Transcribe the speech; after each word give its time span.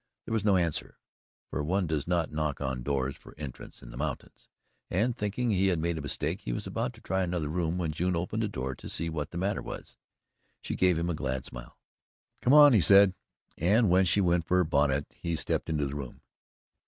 There 0.25 0.33
was 0.33 0.43
no 0.43 0.57
answer 0.57 0.97
for 1.51 1.63
one 1.63 1.85
does 1.85 2.07
not 2.07 2.31
knock 2.31 2.59
on 2.59 2.81
doors 2.81 3.15
for 3.15 3.35
entrance 3.37 3.83
in 3.83 3.91
the 3.91 3.97
mountains, 3.97 4.49
and, 4.89 5.15
thinking 5.15 5.51
he 5.51 5.67
had 5.67 5.77
made 5.77 5.95
a 5.95 6.01
mistake, 6.01 6.41
he 6.41 6.51
was 6.53 6.65
about 6.65 6.93
to 6.93 7.01
try 7.01 7.21
another 7.21 7.49
room, 7.49 7.77
when 7.77 7.91
June 7.91 8.15
opened 8.15 8.41
the 8.41 8.47
door 8.47 8.73
to 8.73 8.89
see 8.89 9.11
what 9.11 9.29
the 9.29 9.37
matter 9.37 9.61
was. 9.61 9.97
She 10.63 10.73
gave 10.73 10.97
him 10.97 11.11
a 11.11 11.13
glad 11.13 11.45
smile. 11.45 11.77
"Come 12.41 12.51
on," 12.55 12.73
he 12.73 12.81
said, 12.81 13.13
and 13.59 13.91
when 13.91 14.05
she 14.05 14.21
went 14.21 14.47
for 14.47 14.57
her 14.57 14.63
bonnet, 14.63 15.05
he 15.13 15.35
stepped 15.35 15.69
into 15.69 15.85
the 15.85 15.93
room. 15.93 16.21